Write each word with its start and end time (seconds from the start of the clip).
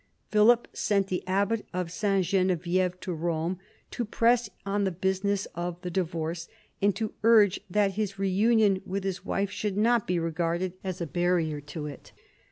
Philip 0.31 0.67
sent 0.73 1.09
the 1.09 1.23
abbat 1.27 1.63
of 1.75 1.89
S. 1.89 2.25
Genevieve 2.25 2.99
to 3.01 3.13
Rome 3.13 3.59
to 3.91 4.03
press 4.03 4.49
on 4.65 4.83
the 4.83 4.89
business 4.89 5.45
of 5.53 5.79
the 5.83 5.91
divorce, 5.91 6.47
and 6.81 6.95
to 6.95 7.13
urge 7.21 7.59
that 7.69 7.91
his 7.93 8.17
reunion 8.17 8.81
with 8.83 9.03
his 9.03 9.23
wife 9.23 9.51
should 9.51 9.77
not 9.77 10.07
be 10.07 10.17
regarded 10.17 10.73
as 10.83 11.01
a 11.01 11.05
barrier 11.05 11.61
to 11.61 11.85
it. 11.85 12.13